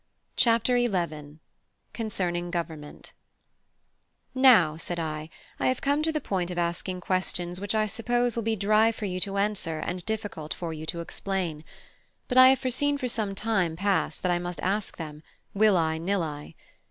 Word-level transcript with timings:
CHAPTER 0.35 0.79
XI: 0.79 1.37
CONCERNING 1.93 2.49
GOVERNMENT 2.49 3.13
"Now," 4.33 4.75
said 4.75 4.99
I, 4.99 5.29
"I 5.59 5.67
have 5.67 5.79
come 5.81 6.01
to 6.01 6.11
the 6.11 6.19
point 6.19 6.49
of 6.49 6.57
asking 6.57 7.01
questions 7.01 7.61
which 7.61 7.75
I 7.75 7.85
suppose 7.85 8.35
will 8.35 8.41
be 8.41 8.55
dry 8.55 8.91
for 8.91 9.05
you 9.05 9.19
to 9.19 9.37
answer 9.37 9.77
and 9.77 10.03
difficult 10.07 10.55
for 10.55 10.73
you 10.73 10.87
to 10.87 11.01
explain; 11.01 11.63
but 12.27 12.39
I 12.39 12.47
have 12.49 12.57
foreseen 12.57 12.97
for 12.97 13.07
some 13.07 13.35
time 13.35 13.75
past 13.75 14.23
that 14.23 14.31
I 14.31 14.39
must 14.39 14.59
ask 14.61 14.97
them, 14.97 15.21
will 15.53 15.77
I 15.77 15.99
'nill 15.99 16.23
I. 16.23 16.55